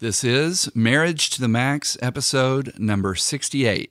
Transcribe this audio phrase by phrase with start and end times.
[0.00, 3.90] This is Marriage to the Max, episode number 68.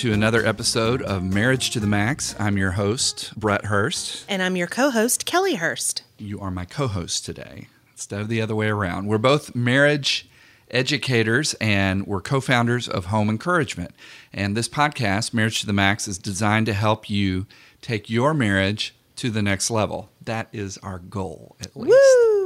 [0.00, 2.34] To another episode of Marriage to the Max.
[2.38, 4.24] I'm your host, Brett Hurst.
[4.30, 6.04] And I'm your co host, Kellie Hurst.
[6.16, 9.08] You are my co host today, instead of the other way around.
[9.08, 10.26] We're both marriage
[10.70, 13.90] educators and we're co founders of Home Encouragement.
[14.32, 17.44] And this podcast, Marriage to the Max, is designed to help you
[17.82, 20.08] take your marriage to the next level.
[20.22, 21.90] That is our goal, at least.
[21.90, 22.39] Woo!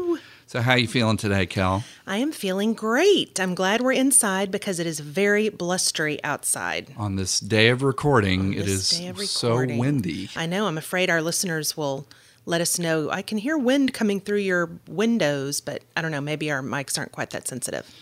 [0.55, 1.83] So, how are you feeling today, Kel?
[2.07, 3.41] I am feeling great.
[3.41, 6.93] I'm glad we're inside because it is very blustery outside.
[6.97, 10.31] On this day of recording, it is this is day of so windy.
[10.37, 10.69] I know.
[10.69, 12.07] I'm afraid our listeners will
[12.47, 13.11] let us know.
[13.11, 16.21] I can hear wind coming through your windows, but I don't know.
[16.21, 17.93] Maybe our mics aren't quite that sensitive.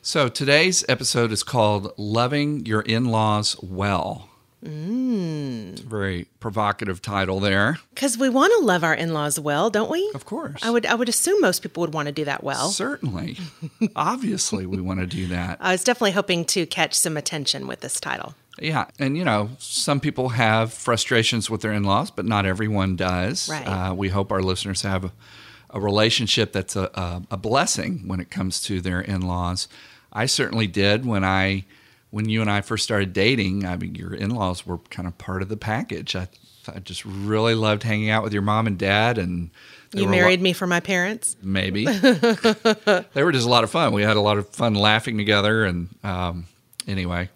[0.00, 4.30] So today's episode is called Loving Your In Laws Well.
[4.64, 5.72] Mm.
[5.72, 7.78] It's a very provocative title there.
[7.94, 10.10] Because we want to love our in laws well, don't we?
[10.14, 10.60] Of course.
[10.62, 12.68] I would, I would assume most people would want to do that well.
[12.70, 13.38] Certainly.
[13.96, 15.58] Obviously, we want to do that.
[15.60, 18.34] I was definitely hoping to catch some attention with this title.
[18.60, 18.86] Yeah.
[18.98, 23.48] And, you know, some people have frustrations with their in laws, but not everyone does.
[23.48, 23.64] Right.
[23.66, 25.12] Uh, we hope our listeners have a,
[25.70, 29.68] a relationship that's a, a, a blessing when it comes to their in laws.
[30.12, 31.64] I certainly did when I.
[32.10, 35.42] When you and I first started dating, I mean, your in-laws were kind of part
[35.42, 36.16] of the package.
[36.16, 36.28] I,
[36.72, 39.50] I just really loved hanging out with your mom and dad, and
[39.92, 41.36] You were a lo- married me for my parents?
[41.42, 41.84] maybe.
[43.12, 43.92] They were just a lot of fun.
[43.92, 46.46] We had a lot of fun laughing together and um,
[46.86, 47.28] anyway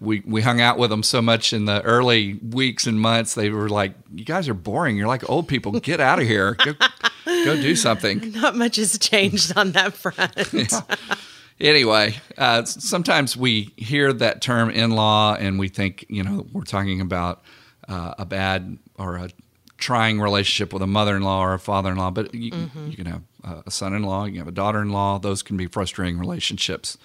[0.00, 3.50] we, we hung out with them so much in the early weeks and months they
[3.50, 4.96] were like you guys are boring.
[4.96, 5.72] You're like old people.
[5.80, 6.54] Get out of here.
[6.54, 6.74] Go,
[7.24, 8.32] go do something.
[8.36, 10.34] Not much has changed on that front.
[11.60, 17.00] anyway uh, sometimes we hear that term in-law and we think you know we're talking
[17.00, 17.42] about
[17.88, 19.30] uh, a bad or a
[19.78, 22.50] trying relationship with a mother-in-law or a father-in-law but you,
[22.88, 23.22] you can have
[23.66, 26.98] a son-in-law you can have a daughter-in-law those can be frustrating relationships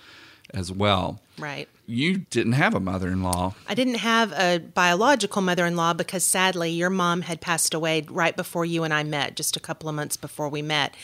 [0.53, 1.67] as well Right.
[1.87, 6.69] you didn't have a mother-in-law I didn't have a biological mother in law because sadly
[6.71, 9.95] your mom had passed away right before you and I met, just a couple of
[9.95, 10.95] months before we met.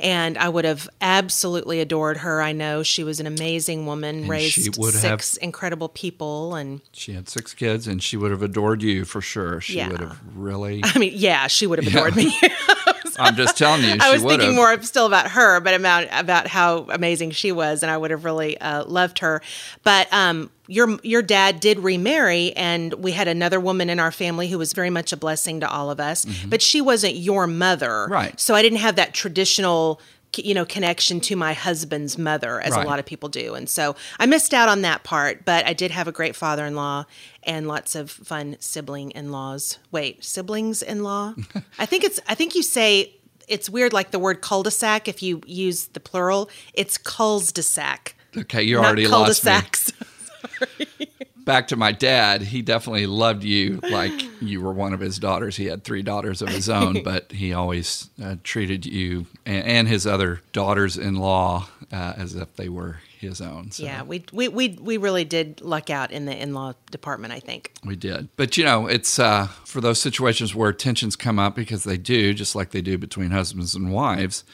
[0.00, 2.42] And I would have absolutely adored her.
[2.42, 6.54] I know she was an amazing woman, she raised would have- six incredible people.
[6.54, 9.88] And she had six kids and she would have adored you for sure she Yeah.
[9.90, 12.36] would have really I mean, yeah, she would have adored me.
[13.20, 16.06] i'm just telling you I she was would thinking more still about her, but about
[16.10, 19.40] about how amazing she was, and I would have really uh, loved her.
[19.82, 24.48] But um, your your dad did remarry, and we had another woman in our family
[24.48, 26.26] who was very much a blessing to all of us.
[26.46, 28.12] But she wasn't your mother, Mm-hmm.
[28.12, 28.40] Right.
[28.40, 30.00] So I didn't have that traditional.
[30.38, 32.84] You know, connection to my husband's mother, as Right.
[32.84, 33.54] a lot of people do.
[33.54, 36.64] And so I missed out on that part, but I did have a great father
[36.66, 37.04] in law
[37.42, 39.78] and lots of fun sibling in laws.
[39.90, 41.34] Wait, siblings in law?
[41.78, 43.14] I think it's, I think you say
[43.48, 45.06] it's weird, like the word cul-de-sac.
[45.08, 48.14] If you use the plural, it's cul-de-sac.
[48.36, 49.52] okay you already lost me.
[51.44, 55.56] back to my dad, he definitely loved you like you were one of his daughters.
[55.56, 59.88] He had three daughters of his own, but he always uh, treated you and, and
[59.88, 63.70] his other daughters-in-law uh, as if they were his own.
[63.70, 67.32] So yeah, we, we we we really did luck out in the in-law department.
[67.32, 67.72] I think.
[67.84, 68.28] we did.
[68.36, 72.34] But you know, it's uh, for those situations where tensions come up because they do,
[72.34, 74.44] just like they do between husbands and wives.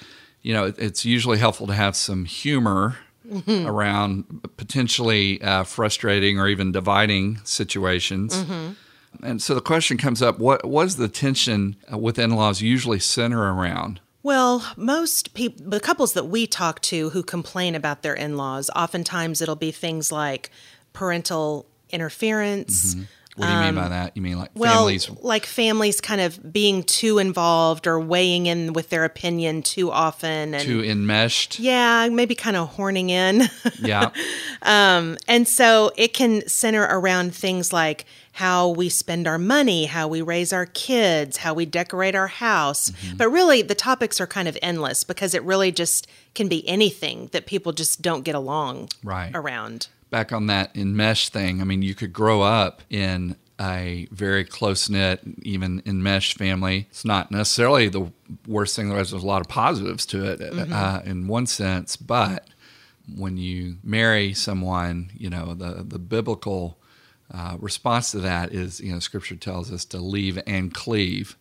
[0.43, 2.97] You know, it, it's usually helpful to have some humor.
[3.67, 8.35] Around potentially uh, frustrating or even dividing situations,
[9.23, 13.53] And so the question comes up: What was the tension uh, with in-laws usually center
[13.53, 14.01] around?
[14.23, 18.71] Well, most people, the couples that we talk to who complain about their in laws,
[18.77, 20.51] oftentimes it'll be things like
[20.93, 22.97] parental interference.
[23.41, 24.17] What do you mean by um, that?
[24.17, 25.11] You mean like Well, families?
[25.23, 30.55] like families kind of being too involved or weighing in with their opinion too often.
[30.55, 31.59] And Too enmeshed?
[31.59, 33.49] yeah, maybe kind of horning in.
[33.83, 34.11] Yeah,
[34.63, 40.07] um, and so it can center around things like how we spend our money, how
[40.07, 42.91] we raise our kids, how we decorate our house.
[42.91, 43.17] Mm-hmm.
[43.17, 47.29] But really, the topics are kind of endless because it really just can be anything
[47.33, 49.31] that people just don't get along Right.
[49.35, 49.89] around.
[50.11, 51.61] Back on that enmesh thing.
[51.61, 56.87] I mean, you could grow up in a very close knit, even enmesh family.
[56.91, 58.11] It's not necessarily the
[58.47, 58.89] worst thing.
[58.89, 60.41] There's a lot of positives to it
[60.73, 62.49] uh, in one sense, but
[63.17, 66.79] when you marry someone, you know, the, the biblical
[67.33, 71.37] uh, response to that is, you know, Scripture tells us to leave and cleave.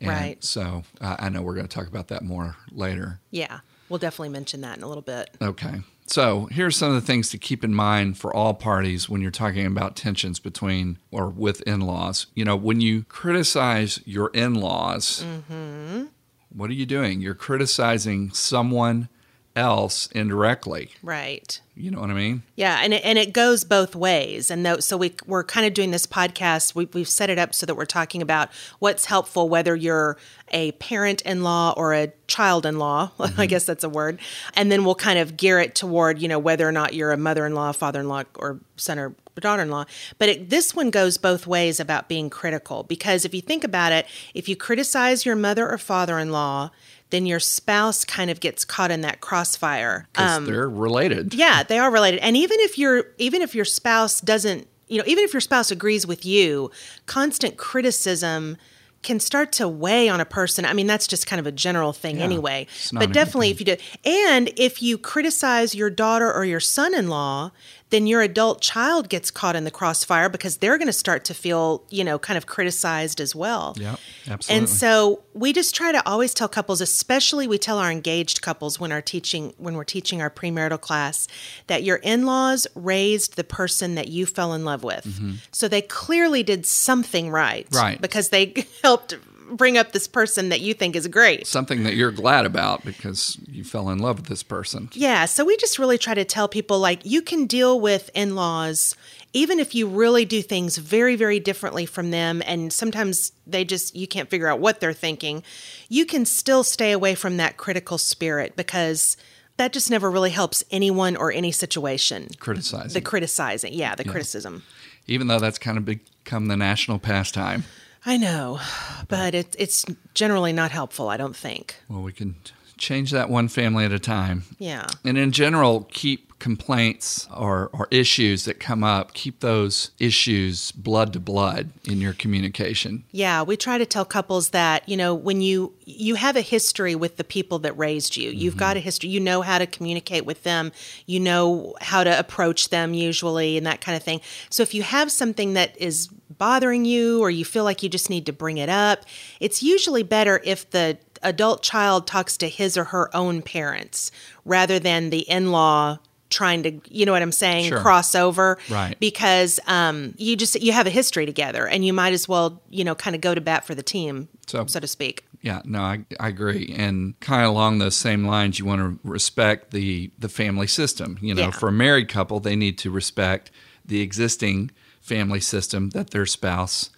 [0.00, 0.44] And Right.
[0.44, 3.20] So uh, I know we're going to talk about that more later.
[3.30, 3.60] Yeah.
[3.88, 5.30] We'll definitely mention that in a little bit.
[5.40, 5.80] Okay.
[6.06, 9.30] So here's some of the things to keep in mind for all parties when you're
[9.30, 12.26] talking about tensions between or with in laws.
[12.34, 16.06] You know, when you criticize your in laws, mm-hmm.
[16.50, 17.20] what are you doing?
[17.20, 19.08] You're criticizing someone
[19.54, 20.90] else indirectly.
[21.02, 21.60] Right.
[21.74, 22.42] You know what I mean?
[22.56, 24.50] Yeah, and it, and it goes both ways.
[24.50, 26.74] And though, so we we're kind of doing this podcast.
[26.74, 30.16] We, we've set it up so that we're talking about what's helpful, whether you're
[30.52, 33.12] a parent-in-law or a child-in-law.
[33.20, 33.42] I mm-hmm.
[33.44, 34.20] guess that's a word.
[34.54, 37.16] And then we'll kind of gear it toward you know whether or not you're a
[37.16, 39.84] mother-in-law, father-in-law, or son or daughter-in-law.
[40.18, 43.92] But it, this one goes both ways about being critical because if you think about
[43.92, 46.70] it, if you criticize your mother or father-in-law,
[47.10, 50.08] then your spouse kind of gets caught in that crossfire.
[50.12, 51.34] Because um, they're related.
[51.34, 52.20] Yeah, they are related.
[52.20, 55.70] And even if your even if your spouse doesn't, you know, even if your spouse
[55.70, 56.70] agrees with you,
[57.06, 58.56] constant criticism
[59.02, 60.64] can start to weigh on a person.
[60.64, 62.66] I mean, that's just kind of a general thing Yeah, anyway.
[62.92, 67.50] But definitely if you do and if you criticize your daughter or your son-in-law,
[67.92, 71.34] then your adult child gets caught in the crossfire because they're going to start to
[71.34, 73.74] feel, you know, kind of criticized as well.
[73.76, 74.58] Yep, absolutely.
[74.58, 78.80] And so we just try to always tell couples, especially we tell our engaged couples
[78.80, 81.28] when our teaching when we're teaching our premarital class,
[81.66, 85.06] that your in-laws raised the person that you fell in love with.
[85.52, 87.68] So they clearly did something right.
[87.68, 87.76] Mm-hmm.
[87.76, 88.00] Right.
[88.00, 89.16] Because they helped
[89.56, 91.46] bring up this person that you think is great.
[91.46, 94.88] Something that you're glad about because you fell in love with this person.
[94.92, 98.34] Yeah, so we just really try to tell people like you can deal with in
[98.34, 98.96] laws
[99.32, 103.96] even if you really do things very, very differently from them, and sometimes they just,
[103.96, 105.42] you can't figure out what they're thinking,
[105.88, 109.16] you can still stay away from that critical spirit because
[109.56, 112.28] that just never really helps anyone or any situation.
[112.38, 112.92] Criticizing.
[112.92, 114.62] The criticizing, yeah, the criticism.
[115.06, 117.64] Even though that's kind of become the national pastime.
[118.04, 118.60] I know,
[119.08, 119.84] but it, it's
[120.14, 121.76] generally not helpful, I don't think.
[121.88, 122.34] Well, we can
[122.76, 124.42] change that one family at a time.
[124.58, 124.86] Yeah.
[125.04, 131.12] And in general, keep complaints or, or issues that come up, keep those issues blood
[131.12, 133.04] to blood in your communication.
[133.12, 136.94] Yeah, we try to tell couples that, you know, when you you have a history
[136.94, 138.30] with the people that raised you.
[138.30, 138.84] You've got a mm-hmm.
[138.84, 139.10] history.
[139.10, 140.72] You know how to communicate with them.
[141.06, 144.20] You know how to approach them usually and that kind of thing.
[144.50, 146.08] So if you have something that is
[146.38, 149.04] bothering you or you feel like you just need to bring it up,
[149.40, 154.10] it's usually better if the adult child talks to his or her own parents
[154.44, 155.98] rather than the in-law
[156.30, 157.78] trying to, you know what I'm saying, Sure.
[157.80, 158.98] cross over Right.
[158.98, 162.84] because um, you just you have a history together and you might as well you
[162.84, 165.80] know kind of go to bat for the team So- so, to speak Yeah, no,
[165.82, 166.72] I, I agree.
[166.76, 171.18] And kind of along those same lines, you want to respect the, the family system.
[171.20, 171.50] You know, Yeah.
[171.50, 173.50] for a married couple, they need to respect
[173.84, 174.70] the existing
[175.02, 176.90] family system that their spouse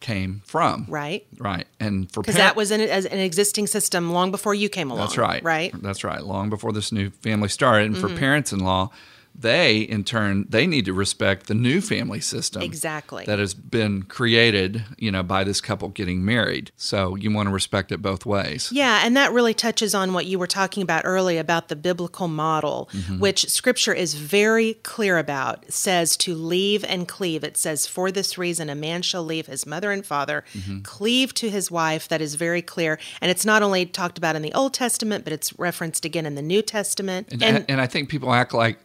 [0.00, 0.86] came from.
[0.88, 1.66] right Right.
[1.78, 4.90] And for because par- that was an, as an existing system long before you came
[4.90, 5.42] along That's right.
[5.44, 6.24] right That's right.
[6.24, 7.86] Long before this new family started.
[7.86, 8.08] And Mm-hmm.
[8.14, 8.90] for parents in law,
[9.34, 12.62] they in turn they need to respect the new family system.
[12.62, 13.24] Exactly.
[13.24, 16.72] That has been created, you know, by this couple getting married.
[16.76, 18.70] So you want to respect it both ways.
[18.72, 22.28] Yeah, and that really touches on what you were talking about earlier about the biblical
[22.28, 23.18] model, Mm-hmm.
[23.18, 25.64] which scripture is very clear about.
[25.64, 27.44] It says to leave and cleave.
[27.44, 30.80] It says, For this reason, a man shall leave his mother and father, Mm-hmm.
[30.80, 32.08] cleave to his wife.
[32.08, 32.98] That is very clear.
[33.20, 36.34] And it's not only talked about in the Old Testament, but it's referenced again in
[36.34, 37.28] the New Testament.
[37.42, 38.78] And, and, I think people act like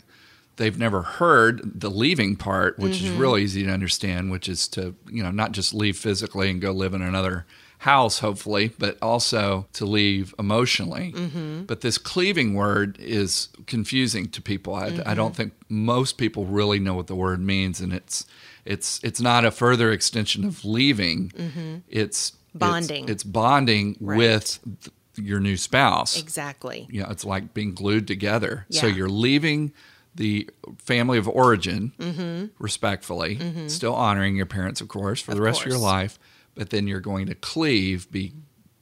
[0.57, 3.05] they've never heard the leaving part, which Mm-hmm.
[3.13, 6.61] is real easy to understand, which is to, you know, not just leave physically and
[6.61, 7.45] go live in another
[7.79, 11.11] house, hopefully, but also to leave emotionally.
[11.15, 11.63] Mm-hmm.
[11.65, 14.73] But this cleaving word is confusing to people.
[14.73, 18.25] I, I don't think most people really know what the word means, and it's
[18.63, 21.31] it's it's not a further extension of leaving.
[21.35, 22.59] It's it's- Mm-hmm.
[22.59, 23.09] Bonding.
[23.09, 24.17] It's, bonding Right.
[24.17, 26.87] with th- your new spouse exactly.
[26.89, 28.65] you know, it's like being glued together.
[28.69, 29.73] So you're leaving
[30.15, 32.45] the family of origin Mm-hmm.
[32.63, 36.17] respectfully, still honoring your parents, of course, for Of the rest of your life,
[36.55, 38.33] but then you're going to cleave, be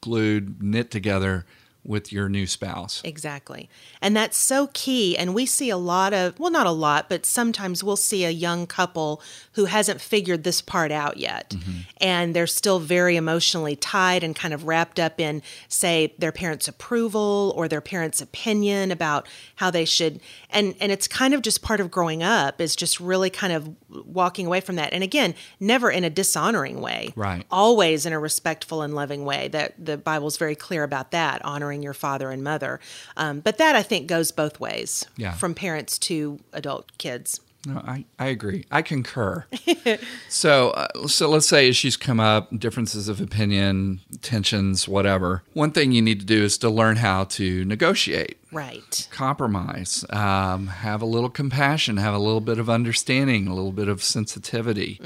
[0.02, 1.46] glued, knit together
[1.86, 3.02] with your new spouse.
[3.04, 3.70] Exactly.
[4.02, 5.18] And that's so key.
[5.18, 8.30] And we see a lot of, well, not a lot, but sometimes we'll see a
[8.30, 9.22] young couple
[9.54, 11.50] who hasn't figured this part out yet.
[11.50, 11.72] Mm-hmm.
[11.98, 16.68] And they're still very emotionally tied and kind of wrapped up in, say, their parents'
[16.68, 20.22] approval or their parents' opinion about how they should.
[20.50, 23.76] And, and it's kind of just part of growing up, is just really kind of
[24.06, 24.94] walking away from that.
[24.94, 27.12] And again, never in a dishonoring way.
[27.16, 27.46] Right.
[27.52, 29.50] Always in a respectful and loving way.
[29.50, 32.80] That the Bible's very clear about that, honoring your father and mother.
[33.18, 35.32] Um, but that I think goes both ways, Yeah.
[35.34, 37.40] from parents to adult kids.
[37.66, 38.66] No, I, I agree.
[38.70, 39.46] I concur.
[40.30, 45.44] so, uh, so let's say issues come up, differences of opinion, tensions, whatever.
[45.54, 49.08] One thing you need to do is to learn how to negotiate, Right.
[49.12, 53.88] compromise, um, have a little compassion, have a little bit of understanding, a little bit
[53.88, 55.00] of sensitivity.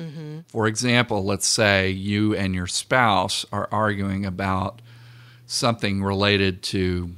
[0.48, 4.82] For example, let's say you and your spouse are arguing about
[5.48, 7.10] something related to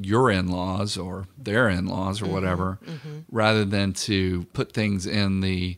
[0.00, 3.18] your in-laws or their in-laws or mm-hmm, whatever mm-hmm.
[3.30, 5.76] rather than to put things in the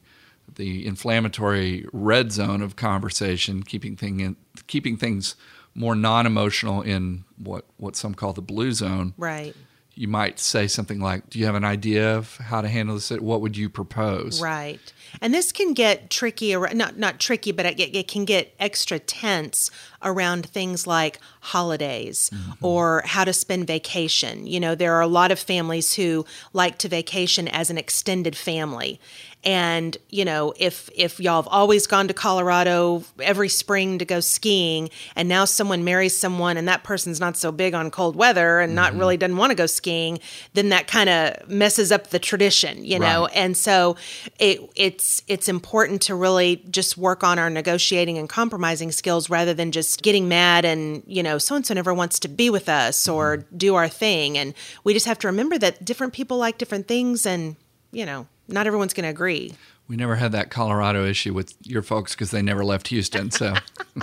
[0.55, 4.37] the inflammatory red zone of conversation keeping thing in,
[4.67, 5.35] keeping things
[5.75, 9.55] more non-emotional in what what some call the blue zone Right.
[9.95, 13.11] you might say something like do you have an idea of how to handle this
[13.11, 14.81] what would you propose Right.
[15.21, 19.71] And this can get tricky, not not tricky, but it, it can get extra tense
[20.03, 22.65] around things like holidays mm-hmm.
[22.65, 24.47] or how to spend vacation.
[24.47, 28.37] You know, there are a lot of families who like to vacation as an extended
[28.37, 29.01] family.
[29.45, 34.19] And, you know, if if y'all have always gone to Colorado every spring to go
[34.19, 38.59] skiing and now someone marries someone and that person's not so big on cold weather
[38.59, 38.99] and not mm-hmm.
[38.99, 40.19] really doesn't want to go skiing,
[40.55, 43.27] then that kind of messes up the tradition, you know.
[43.27, 43.37] Right.
[43.37, 43.95] And so
[44.41, 49.55] it it's it's important to really just work on our negotiating and compromising skills rather
[49.55, 52.69] than just getting mad and, you know, so and so never wants to be with
[52.69, 54.39] us or do our thing.
[54.39, 57.57] And we just have to remember that different people like different things and,
[57.93, 59.53] you know, not everyone's going to agree.
[59.89, 63.55] we never had that colorado issue with your folks because they never left houston so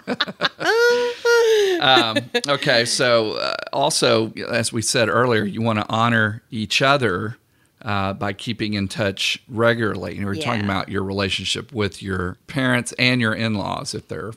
[1.81, 7.37] um, okay so uh, also as we said earlier you want to honor each other
[7.83, 10.15] uh, by keeping in touch regularly.
[10.15, 14.31] And we're talking about your relationship with your parents and your in-laws, if they're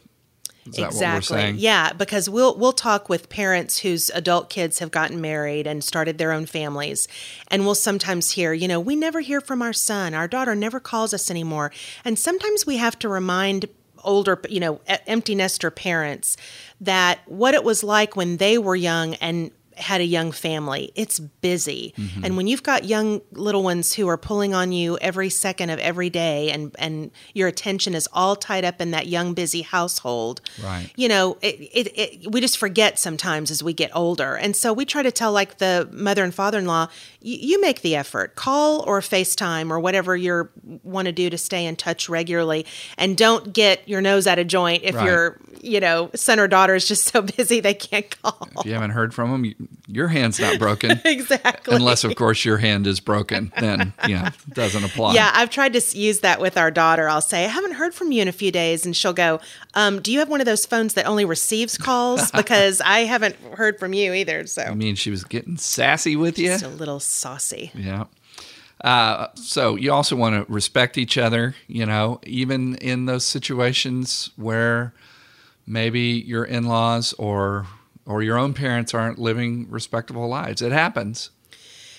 [0.66, 1.50] is that what we're?
[1.50, 6.18] Yeah, because we'll we'll talk with parents whose adult kids have gotten married and started
[6.18, 7.08] their own families,
[7.49, 10.14] and we'll sometimes hear, you know, we never hear from our son.
[10.14, 11.73] Our daughter never calls us anymore,
[12.04, 13.66] and sometimes we have to remind
[14.04, 16.37] older, you know, empty nester parents
[16.80, 20.92] that what it was like when they were young and had a young family.
[20.95, 21.95] It's busy.
[21.97, 22.25] Mm-hmm.
[22.25, 25.78] And when you've got young little ones who are pulling on you every second of
[25.78, 30.40] every day and and your attention is all tied up in that young busy household.
[30.62, 30.90] Right.
[30.97, 34.37] You know, it, it, it we just forget sometimes as we get older.
[34.37, 36.88] And so we try to tell like the mother and father-in-law,
[37.21, 38.35] you, you make the effort.
[38.35, 40.49] Call or FaceTime or whatever you
[40.83, 42.66] want to do to stay in touch regularly
[42.99, 45.06] and don't get your nose out of joint if Right.
[45.06, 48.49] your, you know, son or daughter is just so busy they can't call.
[48.59, 49.54] If you haven't heard from them, you,
[49.87, 51.00] your hand's not broken.
[51.04, 51.75] Exactly.
[51.75, 55.14] Unless, of course, your hand is broken, then yeah, it doesn't apply.
[55.14, 57.08] Yeah, I've tried to use that with our daughter.
[57.08, 58.85] I'll say, I haven't heard from you in a few days.
[58.85, 59.40] And she'll go,
[59.75, 62.30] um, Do you have one of those phones that only receives calls?
[62.37, 64.46] Because I haven't heard from you either.
[64.46, 66.52] So, I mean, she was getting sassy with you.
[66.52, 67.70] it's a little saucy.
[67.75, 68.04] Yeah.
[68.82, 74.30] Uh, so you also want to respect each other, you know, even in those situations
[74.37, 74.92] where
[75.66, 77.66] maybe your in-laws or
[78.07, 80.63] or your own parents aren't living respectable lives.
[80.63, 81.31] It happens.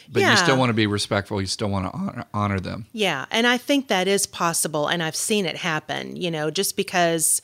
[0.10, 1.42] But you still want to be respectful.
[1.42, 2.86] You still want to honor, honor them.
[2.94, 3.26] Yeah.
[3.30, 4.88] And I think that is possible.
[4.88, 7.42] And I've seen it happen, you know, just because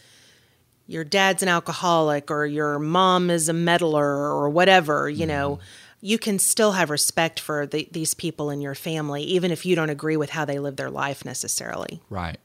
[0.88, 5.56] your dad's an alcoholic or your mom is a meddler or whatever, you know.
[5.56, 5.66] Mm-hmm.
[6.06, 9.76] You can still have respect for the, these people in your family, even if you
[9.76, 12.02] don't agree with how they live their life necessarily.
[12.10, 12.38] Right.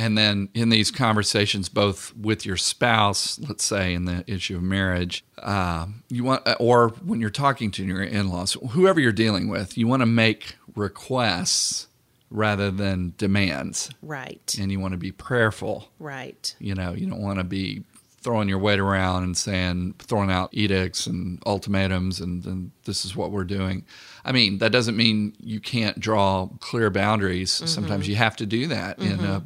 [0.00, 4.62] And then in these conversations, both with your spouse, let's say in the issue of
[4.62, 9.76] marriage, um, you want, or when you're talking to your in-laws, whoever you're dealing with,
[9.76, 11.88] you want to make requests
[12.30, 14.54] rather than demands, Right.
[14.60, 15.88] and you want to be prayerful.
[15.98, 16.54] Right.
[16.60, 17.82] You know, you don't want to be
[18.20, 23.16] throwing your weight around and saying, throwing out edicts and ultimatums, and, and this is
[23.16, 23.84] what we're doing.
[24.24, 27.50] I mean, that doesn't mean you can't draw clear boundaries.
[27.50, 29.42] Sometimes you have to do that in a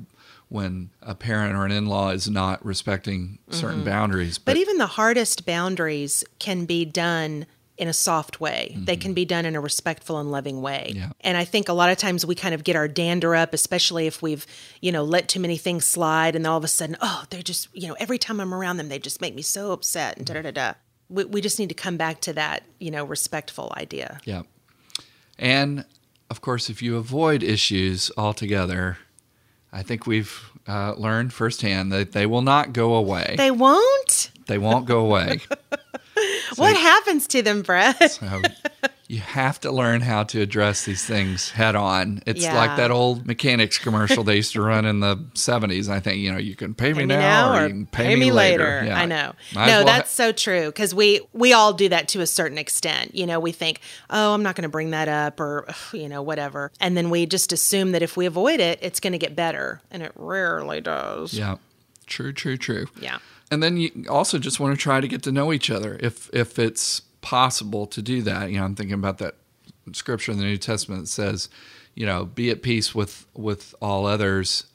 [0.52, 3.86] when a parent or an in-law is not respecting certain mm-hmm.
[3.86, 4.36] boundaries.
[4.36, 7.46] But even the hardest boundaries can be done
[7.78, 8.76] in a soft way.
[8.76, 9.00] They mm-hmm.
[9.00, 10.92] can be done in a respectful and loving way.
[10.94, 11.12] Yeah.
[11.22, 14.06] And I think a lot of times we kind of get our dander up, especially
[14.06, 14.46] if we've,
[14.82, 17.68] you know, let too many things slide and all of a sudden, oh, they're just,
[17.72, 20.34] you know, every time I'm around them, they just make me so upset and da
[20.34, 20.74] da da da.
[21.08, 24.20] We, we just need to come back to that, you know, respectful idea.
[24.26, 24.42] Yeah.
[25.38, 25.86] And
[26.28, 28.98] of course, if you avoid issues altogether,
[29.72, 33.34] I think we've uh, learned firsthand that they will not go away.
[33.38, 34.30] They won't?
[34.46, 35.40] They won't go away.
[36.56, 38.12] what happens to them, Brett?
[38.12, 38.42] So
[39.12, 42.22] you have to learn how to address these things head on.
[42.24, 42.56] It's Yeah.
[42.56, 45.90] like that old mechanics commercial they used to run in the 70s.
[45.90, 47.86] I think, you know, you can pay me, Pay me now, now or you can
[47.86, 48.82] pay, me later.
[48.86, 48.98] Yeah.
[48.98, 49.34] I know.
[49.54, 52.56] Might no, well that's so true because we we all do that to a certain
[52.56, 53.14] extent.
[53.14, 56.22] You know, we think, oh, I'm not going to bring that up, or you know,
[56.22, 59.36] whatever, and then we just assume that if we avoid it, it's going to get
[59.36, 61.34] better, and it rarely does.
[61.34, 61.56] Yeah.
[62.06, 62.86] True, true, true.
[62.98, 63.18] Yeah.
[63.50, 66.30] And then you also just want to try to get to know each other if
[66.32, 68.50] if it's possible to do that.
[68.50, 69.36] You know, I'm thinking about that
[69.92, 71.48] scripture in the New Testament that says,
[71.94, 74.66] you know, be at peace with with all others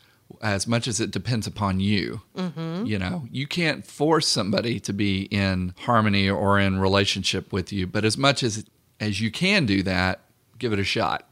[0.42, 2.22] as much as it depends upon you.
[2.36, 2.86] Mm-hmm.
[2.86, 7.88] You know, you can't force somebody to be in harmony or in relationship with you,
[7.88, 8.66] but as much as
[9.00, 10.22] as you can do that,
[10.58, 11.28] give it a shot.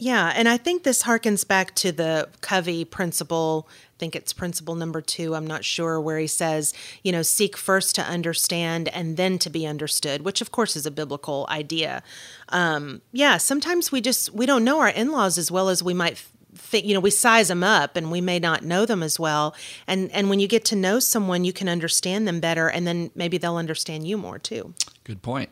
[0.00, 3.68] Yeah, and I think this harkens back to the Covey principle.
[3.68, 5.34] I think it's principle number two.
[5.34, 6.72] I'm not sure where he says,
[7.04, 10.86] you know, seek first to understand and then to be understood, which of course is
[10.86, 12.02] a biblical idea.
[12.48, 16.16] Um, yeah, sometimes we just we don't know our in-laws as well as we might
[16.54, 16.86] think.
[16.86, 19.54] You know, we size them up and we may not know them as well.
[19.86, 23.10] And and when you get to know someone, you can understand them better, and then
[23.14, 24.72] maybe they'll understand you more too.
[25.04, 25.50] Good point.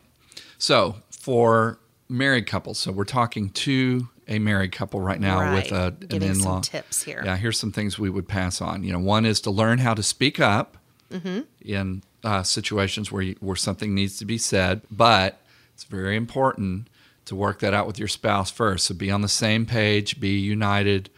[0.57, 1.77] So, for
[2.09, 6.61] married couples, so we're talking to a married couple right now with a, an in-law.
[6.61, 7.21] some tips here.
[7.25, 8.83] Yeah, here's some things we would pass on.
[8.83, 10.77] You know, one is to learn how to speak up
[11.11, 11.39] Mm-hmm.
[11.65, 15.41] in uh, situations where you, where something needs to be said, but
[15.73, 16.87] it's very important
[17.25, 18.85] to work that out with your spouse first.
[18.85, 21.09] So be on the same page, be united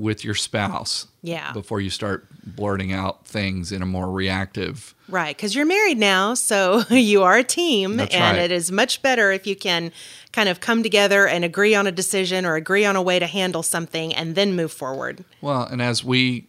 [0.00, 1.06] with your spouse.
[1.22, 1.52] Yeah.
[1.52, 4.94] Before you start blurting out things in a more reactive.
[5.08, 8.44] Right, because you're married now, so you are a team, That's and right.
[8.44, 9.92] it is much better if you can
[10.32, 13.26] kind of come together and agree on a decision or agree on a way to
[13.26, 15.24] handle something and then move forward.
[15.42, 16.46] Well, and as we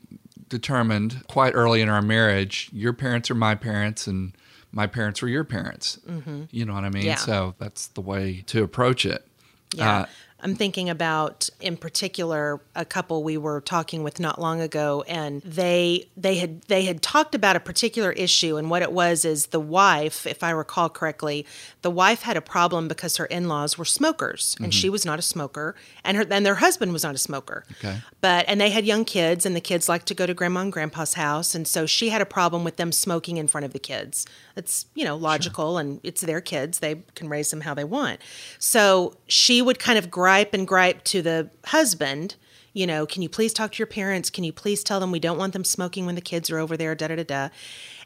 [0.47, 4.31] determined quite early in our marriage, your parents are my parents and
[4.71, 5.99] my parents were your parents.
[6.07, 6.43] Mm-hmm.
[6.51, 7.03] You know what I mean?
[7.03, 7.15] Yeah.
[7.15, 9.27] So that's the way to approach it.
[9.73, 10.01] Yeah.
[10.01, 10.05] Uh,
[10.41, 15.41] I'm thinking about in particular a couple we were talking with not long ago and
[15.43, 19.47] they they had they had talked about a particular issue and what it was is
[19.47, 21.45] the wife if I recall correctly
[21.81, 24.71] the wife had a problem because her in-laws were smokers and mm-hmm.
[24.71, 27.63] she was not a smoker and her and their husband was not a smoker.
[27.73, 27.99] Okay.
[28.19, 30.73] But and they had young kids and the kids liked to go to grandma and
[30.73, 33.79] grandpa's house and so she had a problem with them smoking in front of the
[33.79, 34.25] kids.
[34.55, 36.79] It's, you know, logical and it's their kids.
[36.79, 38.19] They can raise them how they want.
[38.59, 42.35] So she would kind of gripe and gripe to the husband,
[42.71, 44.29] you know, can you please talk to your parents?
[44.29, 46.77] Can you please tell them we don't want them smoking when the kids are over
[46.77, 47.49] there, da da da da.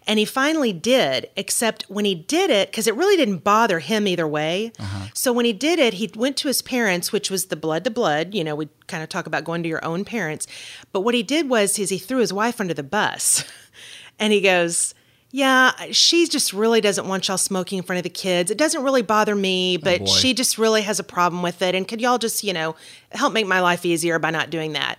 [0.07, 4.07] And he finally did, except when he did it, because it really didn't bother him
[4.07, 4.71] either way.
[4.79, 5.05] Uh-huh.
[5.13, 7.91] So when he did it, he went to his parents, which was the blood to
[7.91, 8.33] blood.
[8.33, 10.47] You know, we kind of talk about going to your own parents.
[10.91, 13.43] But what he did was is he threw his wife under the bus.
[14.19, 14.95] and he goes,
[15.35, 18.49] yeah, she just really doesn't want y'all smoking in front of the kids.
[18.49, 20.05] It doesn't really bother me, oh, but boy.
[20.05, 21.75] she just really has a problem with it.
[21.75, 22.77] And could y'all just, you know,
[23.11, 24.97] help make my life easier by not doing that?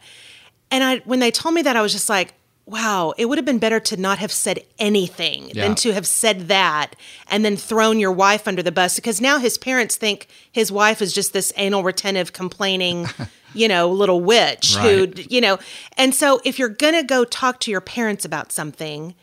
[0.71, 2.35] And I, when they told me that, I was just like,
[2.67, 5.69] wow, it would have been better to not have said anything Yeah.
[5.69, 6.97] than to have said that
[7.31, 11.01] and then thrown your wife under the bus because now his parents think his wife
[11.01, 13.07] is just this anal retentive, complaining,
[13.55, 15.59] you know, little witch who, you know.
[15.97, 19.15] And so if you're going to go talk to your parents about something,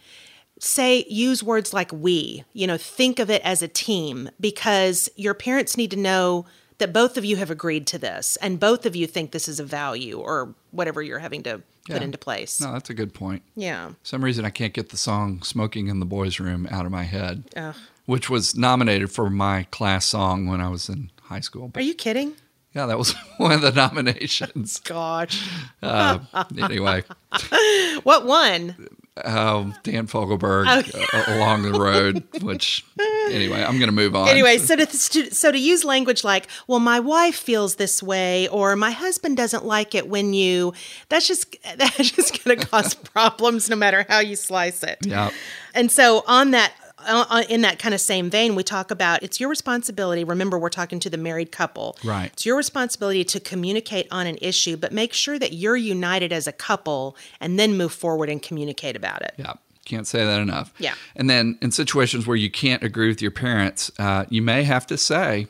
[0.63, 5.34] say use words like we you know think of it as a team because your
[5.34, 6.45] parents need to know
[6.78, 9.60] that both of you have agreed to this and both of you think this is
[9.60, 13.41] a value or whatever you're having to put into place no, that's a good point.
[13.56, 16.86] yeah For some reason I can't get the song Smoking in the Boys Room out
[16.86, 17.76] of my head, Ugh.
[18.06, 21.71] which was nominated for my class song when I was in high school.
[21.76, 22.36] are you kidding
[22.73, 24.80] yeah, that was one of the nominations.
[24.80, 25.45] gosh
[25.82, 26.19] Uh,
[26.58, 27.04] anyway,
[28.04, 28.88] what one
[29.23, 31.06] um, Dan Fogelberg Okay.
[31.13, 32.84] uh, along the road, which
[33.30, 34.28] anyway, I'm going to move on.
[34.28, 38.76] anyway so to, so to use language like well my wife feels this way or
[38.76, 40.73] my husband doesn't like it when you
[41.10, 45.30] that's just that's just going to cause problems no matter how you slice it yeah.
[45.76, 46.71] And so, on that,
[47.49, 50.23] in that kind of same vein, we talk about it's your responsibility.
[50.23, 51.97] Remember, we're talking to the married couple.
[52.03, 52.31] Right.
[52.33, 56.47] It's your responsibility to communicate on an issue, but make sure that you're united as
[56.47, 59.33] a couple and then move forward and communicate about it.
[59.37, 59.53] Yeah.
[59.85, 60.73] Can't say that enough.
[60.79, 60.93] Yeah.
[61.15, 64.87] And then in situations where you can't agree with your parents, uh, you may have
[64.87, 65.47] to say,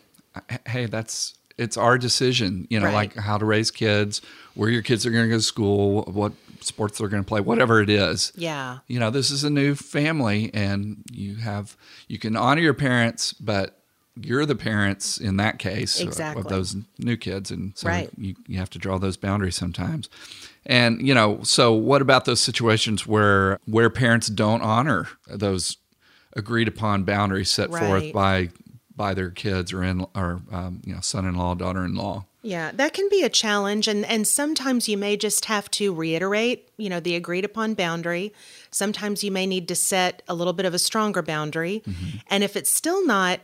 [0.67, 2.93] hey, that's it's our decision, you know, Right.
[2.93, 4.21] like how to raise kids,
[4.55, 6.31] where your kids are going to go to school, what
[6.65, 8.31] sports they're going to play, whatever it is.
[8.35, 8.79] Yeah.
[8.87, 11.75] You know, this is a new family and you have,
[12.07, 13.79] you can honor your parents, but
[14.21, 16.41] you're the parents in that case of- Exactly.
[16.41, 17.49] of those new kids.
[17.51, 18.09] And so Right.
[18.17, 20.09] you, you have to draw those boundaries sometimes.
[20.65, 25.77] And, you know, so what about those situations where where parents don't honor those
[26.35, 28.49] agreed upon boundaries set forth by
[28.95, 32.25] by their kids or in or um, you know son-in-law, daughter-in-law.
[32.45, 36.67] Yeah, that can be a challenge and and sometimes you may just have to reiterate,
[36.75, 38.33] you know, the agreed upon boundary.
[38.69, 41.81] Sometimes you may need to set a little bit of a stronger boundary.
[41.87, 42.17] Mm-hmm.
[42.27, 43.39] And if it's still not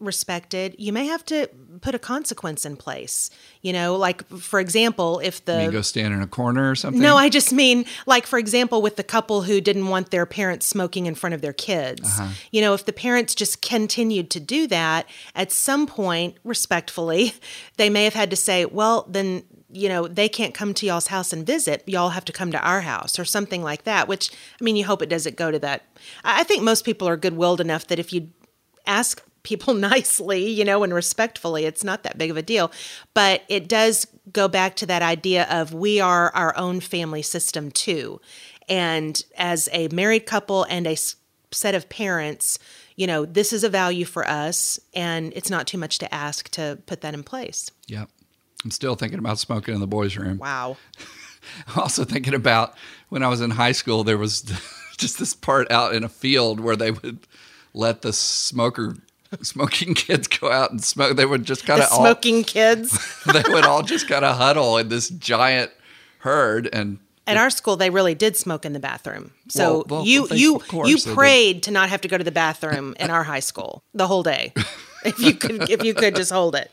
[0.00, 1.48] respected, you may have to
[1.80, 3.30] put a consequence in place.
[3.62, 7.00] You know, like for example, if the You go stand in a corner or something?
[7.00, 10.66] no, I just mean like for example with the couple who didn't want their parents
[10.66, 12.08] smoking in front of their kids.
[12.08, 12.32] Uh-huh.
[12.50, 17.34] You know, if the parents just continued to do that, at some point respectfully,
[17.76, 21.08] they may have had to say, "Well, then you know, they can't come to y'all's
[21.08, 21.84] house and visit.
[21.86, 24.86] Y'all have to come to our house or something like that, which I mean, you
[24.86, 25.84] hope it doesn't go to that.
[26.24, 28.30] I I think most people are good-willed enough that if you
[28.86, 32.70] ask people nicely, you know, and respectfully, it's not that big of a deal.
[33.14, 37.70] But it does go back to that idea of we are our own family system
[37.70, 38.20] too.
[38.68, 40.96] And as a married couple and a
[41.50, 42.58] set of parents,
[42.96, 46.50] you know, this is a value for us, and it's not too much to ask
[46.50, 47.70] to put that in place.
[47.86, 48.10] Yep.
[48.64, 50.38] I'm still thinking about smoking in the boys' room.
[50.38, 50.76] Wow.
[51.68, 52.74] I'm also thinking about
[53.08, 54.42] when I was in high school, there was
[54.98, 57.26] just this part out in a field where they would
[57.72, 58.96] let the smoker
[59.42, 61.16] smoking kids go out and smoke.
[61.16, 62.90] They would just kind of all smoking kids.
[63.32, 65.70] they would all just kind of huddle in this giant
[66.18, 69.32] herd and At our school, they really did smoke in the bathroom.
[69.48, 72.32] So Well, well, you they- you you prayed to not have to go to the
[72.32, 74.52] bathroom in our high school the whole day,
[75.04, 76.70] if you could if you could just hold it.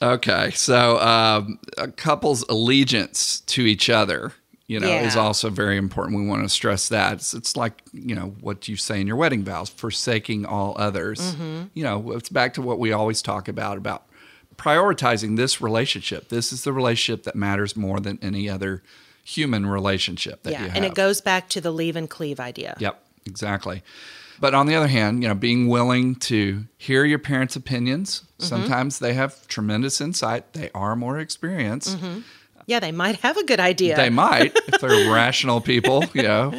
[0.00, 4.32] Okay, so um, a couple's allegiance to each other,
[4.68, 6.16] you know, is also very important.
[6.16, 7.14] We want to stress that.
[7.14, 11.18] It's, it's like you know what you say in your wedding vows: forsaking all others.
[11.18, 11.62] Mm-hmm.
[11.74, 14.04] You know, it's back to what we always talk about about
[14.56, 16.28] prioritizing this relationship.
[16.28, 18.82] This is the relationship that matters more than any other
[19.24, 20.76] human relationship that you have.
[20.76, 22.76] and it goes back to the leave and cleave idea.
[22.78, 23.82] Yep, exactly.
[24.40, 28.20] But on the other hand, you know, being willing to hear your parents' opinions.
[28.20, 28.44] Mm-hmm.
[28.44, 30.52] Sometimes they have tremendous insight.
[30.52, 31.98] They are more experienced.
[32.68, 33.96] Yeah, they might have a good idea.
[33.96, 36.52] They might if they're rational people, you know.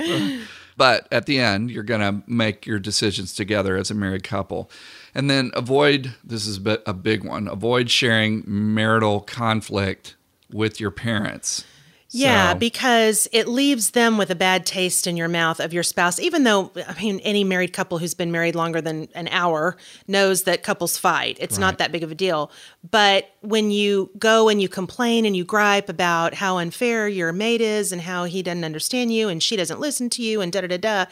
[0.75, 4.71] But at the end, you're going to make your decisions together as a married couple.
[5.13, 10.15] And then avoid this is a bit- a big one avoid sharing marital conflict
[10.51, 11.63] with your parents.
[12.11, 15.83] Yeah, So- because it leaves them with a bad taste in your mouth of your
[15.83, 19.77] spouse, even though, I mean, any married couple who's been married longer than an hour
[20.07, 21.37] knows that couples fight.
[21.39, 22.51] It's not that big of a deal.
[22.89, 27.61] But when you go and you complain and you gripe about how unfair your mate
[27.61, 30.61] is and how he doesn't understand you and she doesn't listen to you and da
[30.61, 31.05] da da da,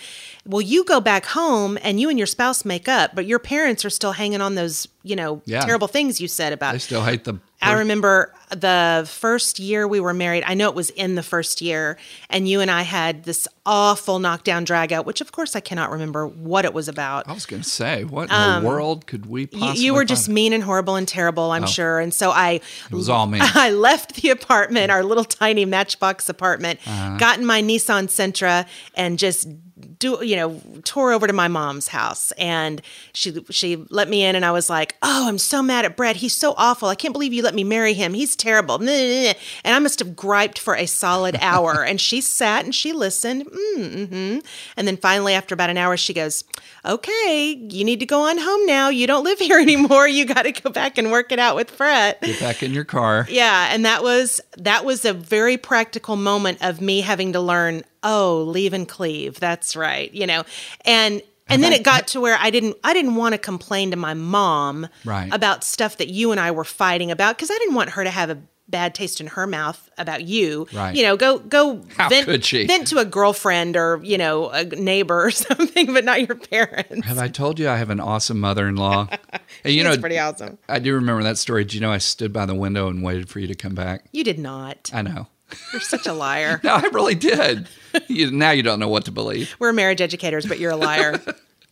[0.46, 3.86] well, you go back home and you and your spouse make up, but your parents
[3.86, 5.62] are still hanging on those, you know, Yeah.
[5.66, 7.42] terrible things you said about I still hate them.
[7.60, 10.44] I remember the first year we were married.
[10.46, 11.98] I know it was in the first year,
[12.30, 15.90] and you and I had this awful knockdown drag out, which of course I cannot
[15.90, 17.28] remember what it was about.
[17.28, 20.06] I was going to say, what in the world could we You, possibly you were
[20.06, 22.00] just mean and horrible and terrible, I'm sure.
[22.00, 23.40] And so I It was all me.
[23.42, 27.18] I left the apartment, our little tiny matchbox apartment, Uh-huh.
[27.18, 29.48] got in my Nissan Sentra, and just
[30.00, 32.32] do you know tore over to my mom's house.
[32.34, 32.82] And
[33.14, 36.18] she she let me in and I was like oh I'm so mad at Brett.
[36.18, 36.88] He's so awful.
[36.90, 38.14] I can't believe you let me marry him.
[38.14, 38.76] He's terrible.
[38.82, 39.36] And
[39.66, 41.84] I must have griped for a solid hour.
[41.84, 43.46] And she sat and she listened.
[43.48, 44.40] Mm-hmm.
[44.76, 46.44] and then finally after about an hour she goes
[46.86, 48.90] okay you need to go on home now.
[48.90, 50.08] You don't live here anymore.
[50.08, 52.22] You got to go back and work it out with Brett.
[52.22, 53.28] Get back in your car.
[53.30, 57.84] yeah, and that was that was a very practical moment of me having to learn,
[58.08, 59.40] oh, leave and cleave.
[59.40, 60.44] That's right, you know.
[60.86, 63.98] And and then it got to where I didn't I didn't want to complain to
[63.98, 65.32] my mom Right.
[65.34, 68.10] about stuff that you and I were fighting about because I didn't want her to
[68.10, 68.38] have a
[68.70, 70.68] bad taste in her mouth about you.
[70.74, 70.94] Right.
[70.94, 72.68] You know, go go How vent, could she?
[72.68, 77.08] vent to a girlfriend or, you know, a neighbor or something, but not your parents.
[77.08, 79.08] Have I told you I have an awesome mother-in-law?
[79.64, 80.58] and you know, pretty awesome.
[80.68, 81.64] I do remember that story.
[81.64, 84.04] Do you know I stood by the window and waited for you to come back?
[84.12, 84.92] You did not.
[84.94, 85.28] I know.
[85.72, 86.60] You're such a liar.
[86.64, 87.68] No, I really did.
[88.08, 89.56] you, now you don't know what to believe.
[89.60, 91.22] We're marriage educators, but you're a liar.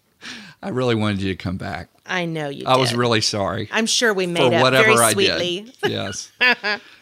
[0.64, 1.90] I really wanted you to come back.
[2.08, 5.06] I know you I was really sorry I'm sure we for made up whatever very
[5.06, 5.72] I sweetly.
[5.82, 5.92] did.
[5.92, 6.32] Yes.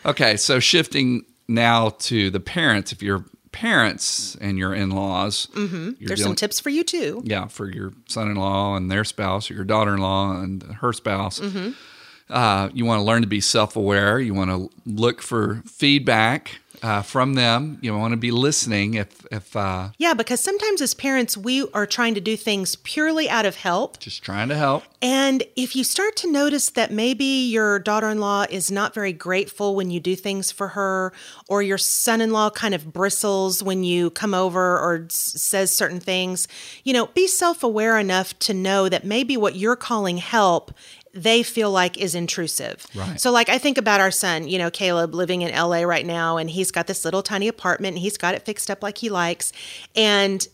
[0.06, 2.92] okay, so shifting now to the parents.
[2.92, 5.92] If you're parents and your in-laws, mm-hmm.
[6.02, 7.22] There's some tips for you too.
[7.26, 11.40] yeah, for your son-in-law and their spouse, or your daughter-in-law and her spouse.
[11.40, 11.72] Mm-hmm.
[12.30, 14.20] Uh, you want to learn to be self-aware.
[14.20, 17.80] You want to look for feedback uh, from them.
[17.82, 18.94] You want to be listening.
[18.96, 23.30] If if uh, Yeah, because sometimes as parents, we are trying to do things purely
[23.30, 24.00] out of help.
[24.00, 24.84] just trying to help.
[25.02, 29.12] And if you start to notice that maybe your daughter in law is not very
[29.14, 31.12] grateful when you do things for her,
[31.50, 35.74] or your son in law kind of bristles when you come over or s- says
[35.74, 36.48] certain things,
[36.84, 40.72] you know, be self aware enough to know that maybe what you're calling help
[41.14, 42.88] they feel like is intrusive.
[42.96, 43.20] Right.
[43.20, 46.38] So, like, I think about our son, you know, Caleb living in LA right now,
[46.38, 49.10] and he's got this little tiny apartment and he's got it fixed up like he
[49.10, 49.54] likes.
[49.96, 50.46] And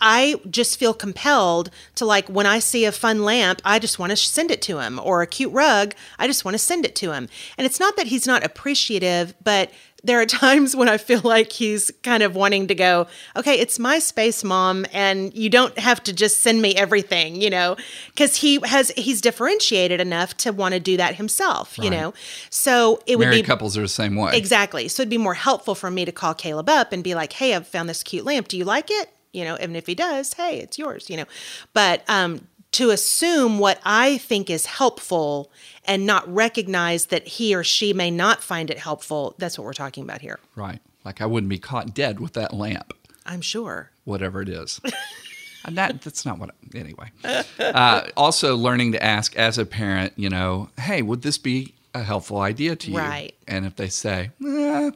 [0.00, 4.10] I just feel compelled to like when I see a fun lamp, I just want
[4.10, 6.94] to send it to him, or a cute rug, I just want to send it
[6.96, 7.28] to him.
[7.56, 9.70] And it's not that he's not appreciative, but
[10.04, 13.78] there are times when I feel like he's kind of wanting to go, okay, it's
[13.78, 17.76] my space, mom, and you don't have to just send me everything, you know,
[18.08, 22.14] because he has he's differentiated enough to want to do that himself, you know.
[22.50, 24.36] So it would Married be couples are the same way.
[24.36, 24.88] Exactly.
[24.88, 27.54] So it'd be more helpful for me to call Caleb up and be like, "Hey,
[27.54, 28.48] I've found this cute lamp.
[28.48, 31.08] Do you like it?" You know, and if he does, hey, it's yours.
[31.10, 31.24] You know,
[31.74, 35.50] but um, to assume what I think is helpful
[35.84, 40.02] and not recognize that he or she may not find it helpful—that's what we're talking
[40.04, 40.38] about here.
[40.56, 40.80] Right.
[41.04, 42.92] Like I wouldn't be caught dead with that lamp,
[43.24, 43.90] I'm sure.
[44.04, 44.80] whatever it is.
[45.68, 47.10] That, that's not what, I, anyway.
[47.58, 52.04] Uh, also, learning to ask as a parent, you know, hey, would this be a
[52.04, 52.96] helpful idea to you?
[52.98, 53.34] Right.
[53.48, 54.90] And if they say, eh,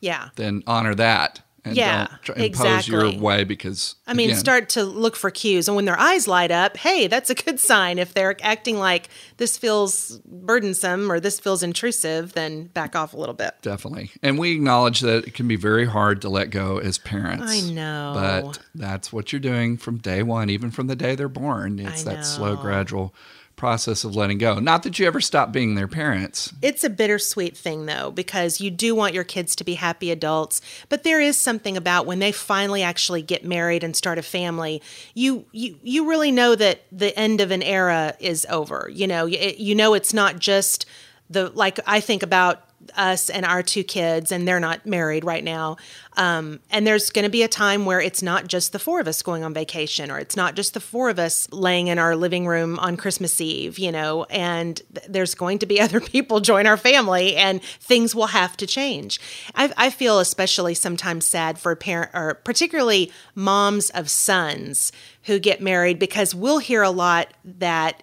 [0.00, 0.30] Yeah.
[0.36, 3.20] then honor that and Yeah, don't try, impose your exactly.
[3.20, 5.68] way because, I mean, again, start to look for cues.
[5.68, 7.98] And when their eyes light up, hey, that's a good sign.
[7.98, 13.16] If they're acting like this feels burdensome or this feels intrusive, then back off a
[13.16, 13.54] little bit.
[13.62, 14.12] Definitely.
[14.22, 17.52] And we acknowledge that it can be very hard to let go as parents.
[17.52, 18.12] I know.
[18.14, 21.78] But that's what you're doing from day one, even from the day they're born.
[21.78, 23.12] It's that slow, gradual
[23.56, 24.58] process of letting go.
[24.58, 26.52] Not that you ever stop being their parents.
[26.62, 30.60] It's a bittersweet thing though, because you do want your kids to be happy adults,
[30.88, 34.82] but there is something about when they finally actually get married and start a family,
[35.14, 38.90] you you you really know that the end of an era is over.
[38.92, 40.86] You know, you, you know it's not just
[41.30, 42.65] the like I think about
[42.96, 45.76] us and our two kids and they're not married right now.
[46.16, 49.08] Um, and there's going to be a time where it's not just the four of
[49.08, 52.16] us going on vacation or it's not just the four of us laying in our
[52.16, 56.40] living room on christmas eve you know and th- there's going to be other people
[56.40, 59.20] join our family and things will have to change.
[59.54, 64.92] I, I feel especially sometimes sad for parent or particularly moms of sons
[65.24, 68.02] who get married because we'll hear a lot that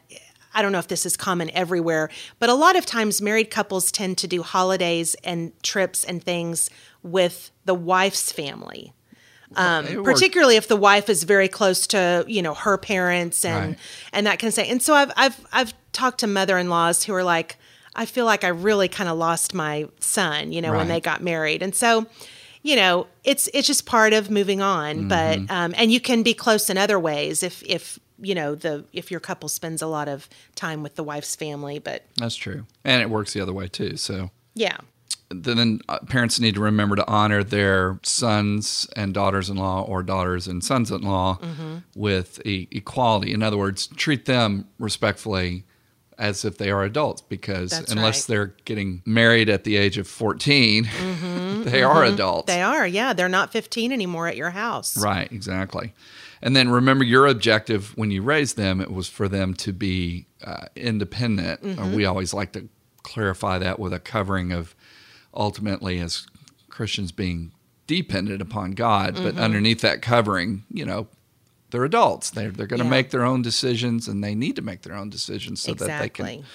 [0.54, 3.92] I don't know if this is common everywhere, but a lot of times married couples
[3.92, 6.70] tend to do holidays and trips and things
[7.02, 8.94] with the wife's family.
[9.56, 13.78] Um, particularly if the wife is very close to you know her parents and Right.
[14.12, 14.72] and that kind of thing.
[14.72, 17.58] And so I've I've I've talked to mother-in-laws who are like,
[17.96, 21.22] I feel like I really kind of lost my son, you know, when they got
[21.22, 22.08] married, and so.
[22.66, 25.52] You know, it's it's just part of moving on, but Mm-hmm.
[25.52, 29.12] um, and you can be close in other ways if if you know the if
[29.12, 31.80] your couple spends a lot of time with the wife's family.
[31.80, 32.66] But That's true.
[32.84, 33.98] And it works the other way too.
[33.98, 34.78] So yeah,
[35.30, 40.64] then uh, parents need to remember to honor their sons and daughters-in-law or daughters and
[40.64, 41.76] sons-in-law Mm-hmm.
[41.96, 43.34] with e- equality.
[43.34, 45.64] In other words, treat them respectfully
[46.20, 48.34] as if they are adults because That's unless right.
[48.36, 50.88] they're getting married at the age of 14,
[51.64, 52.52] they are adults.
[52.52, 52.56] Mm-hmm.
[52.58, 52.86] they are.
[52.88, 54.96] Yeah, they're not 15 anymore at your house.
[55.02, 55.94] Right, exactly.
[56.44, 60.28] And then remember your objective when you raised them, it was for them to be
[60.44, 61.62] uh, independent.
[61.64, 62.68] Uh, we always like to
[63.02, 64.76] clarify that with a covering of
[65.34, 66.28] ultimately as
[66.70, 67.54] Christians being
[67.88, 69.16] dependent upon God.
[69.16, 71.08] But underneath that covering, you know,
[71.72, 72.30] they're adults.
[72.30, 72.92] They're, they're going to Yeah.
[72.92, 75.86] make their own decisions and they need to make their own decisions so that they
[75.86, 76.36] exactly.
[76.36, 76.46] can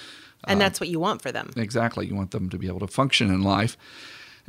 [0.44, 1.50] and that's what you want for them.
[1.56, 2.06] Exactly.
[2.06, 3.76] You want them to be able to function in life.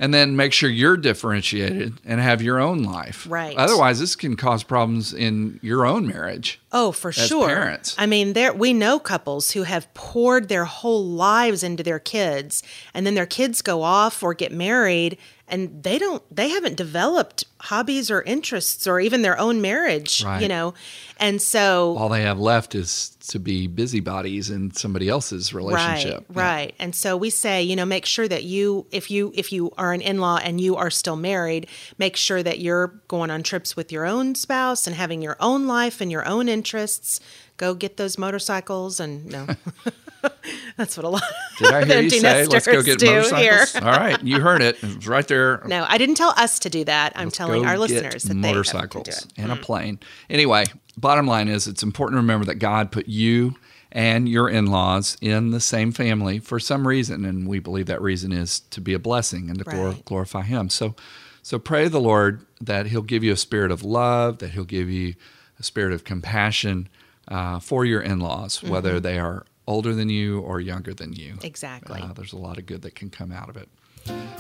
[0.02, 3.28] And then make sure you're differentiated and have your own life.
[3.30, 3.56] Right.
[3.58, 6.62] Otherwise, this can cause problems in your own marriage.
[6.72, 7.48] Oh, for sure.
[7.48, 7.96] parents.
[7.98, 12.64] I mean, there we know couples who have poured their whole lives into their kids,
[12.94, 15.18] and then their kids go off or get married,
[15.50, 20.42] and they don't they haven't developed hobbies or interests or even their own marriage, Right.
[20.42, 20.74] you know.
[21.18, 26.24] And so All they have left is to be busybodies in somebody else's relationship.
[26.30, 26.76] Right, right.
[26.80, 29.92] And so we say, you know, make sure that you, if you, if you are
[29.92, 33.92] an in-law and you are still married, make sure that you're going on trips with
[33.92, 37.20] your own spouse and having your own life and your own interests.
[37.58, 39.46] Go get those motorcycles and no,
[40.78, 41.24] that's what a lot.
[41.58, 43.74] Did I of hear you say, let's go get do motorcycles?
[43.74, 43.82] here.
[43.84, 44.22] All right.
[44.24, 44.76] You heard it.
[44.84, 45.62] It was right there.
[45.66, 47.14] No, I didn't tell us to do that.
[47.16, 49.26] I'm Let's telling our listeners that they have to motorcycles do it.
[49.38, 50.00] and a plane.
[50.30, 50.66] Anyway,
[50.98, 53.56] bottom line is it's important to remember that God put you
[53.92, 58.32] and your in-laws in the same family for some reason, and we believe that reason
[58.32, 60.06] is to be a blessing and to Right.
[60.06, 60.70] glorify Him.
[60.70, 60.96] So,
[61.42, 64.90] so pray the Lord that He'll give you a spirit of love, that He'll give
[64.92, 65.16] you
[65.60, 66.88] a spirit of compassion
[67.28, 68.70] uh, for your in-laws, Mm-hmm.
[68.70, 71.36] whether they are older than you or younger than you.
[71.44, 72.02] Exactly.
[72.02, 73.70] Uh, there's a lot of good that can come out of it.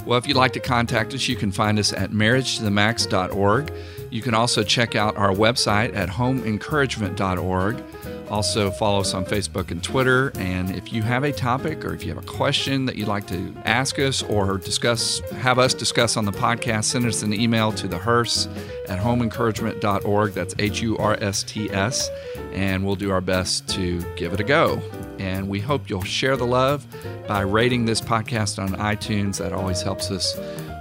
[0.05, 3.71] Well, if you'd like to contact us, you can find us at marriagetothemax.org.
[4.09, 7.83] You can also check out our website at homeencouragement.org.
[8.29, 10.31] Also, follow us on Facebook and Twitter.
[10.35, 13.27] And if you have a topic or if you have a question that you'd like
[13.27, 17.71] to ask us or discuss, have us discuss on the podcast, send us an email
[17.73, 18.47] to the Hursts
[18.87, 20.33] at homeencouragement.org.
[20.33, 22.09] That's H U R S T S.
[22.53, 24.81] And we'll do our best to give it a go.
[25.19, 26.85] And we hope you'll share the love
[27.27, 29.37] by rating this podcast on iTunes.
[29.37, 30.35] That always helps us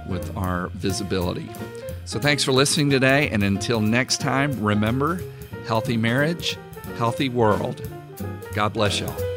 [0.07, 1.49] with our visibility.
[2.05, 3.29] So thanks for listening today.
[3.29, 5.21] And until next time, remember
[5.67, 6.57] healthy marriage,
[6.97, 7.87] healthy world.
[8.55, 9.28] God bless y'all.